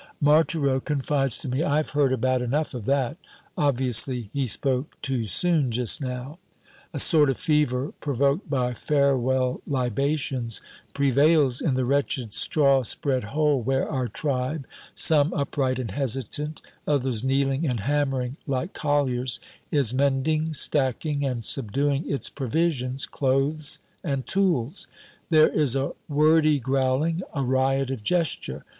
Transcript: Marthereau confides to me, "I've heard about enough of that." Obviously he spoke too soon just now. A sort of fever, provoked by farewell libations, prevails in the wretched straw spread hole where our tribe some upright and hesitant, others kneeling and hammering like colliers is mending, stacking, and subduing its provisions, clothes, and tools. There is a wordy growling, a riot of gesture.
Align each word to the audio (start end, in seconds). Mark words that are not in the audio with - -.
Marthereau 0.19 0.79
confides 0.79 1.37
to 1.37 1.47
me, 1.47 1.61
"I've 1.61 1.91
heard 1.91 2.11
about 2.11 2.41
enough 2.41 2.73
of 2.73 2.85
that." 2.85 3.17
Obviously 3.55 4.31
he 4.33 4.47
spoke 4.47 4.99
too 5.03 5.27
soon 5.27 5.69
just 5.69 6.01
now. 6.01 6.39
A 6.91 6.97
sort 6.97 7.29
of 7.29 7.37
fever, 7.37 7.93
provoked 7.99 8.49
by 8.49 8.73
farewell 8.73 9.61
libations, 9.67 10.59
prevails 10.95 11.61
in 11.61 11.75
the 11.75 11.85
wretched 11.85 12.33
straw 12.33 12.81
spread 12.81 13.25
hole 13.25 13.61
where 13.61 13.87
our 13.87 14.07
tribe 14.07 14.65
some 14.95 15.35
upright 15.35 15.77
and 15.77 15.91
hesitant, 15.91 16.63
others 16.87 17.23
kneeling 17.23 17.67
and 17.67 17.81
hammering 17.81 18.37
like 18.47 18.73
colliers 18.73 19.39
is 19.69 19.93
mending, 19.93 20.51
stacking, 20.51 21.23
and 21.23 21.43
subduing 21.43 22.09
its 22.09 22.27
provisions, 22.27 23.05
clothes, 23.05 23.77
and 24.03 24.25
tools. 24.25 24.87
There 25.29 25.49
is 25.49 25.75
a 25.75 25.91
wordy 26.09 26.59
growling, 26.59 27.21
a 27.35 27.43
riot 27.43 27.91
of 27.91 28.03
gesture. 28.03 28.65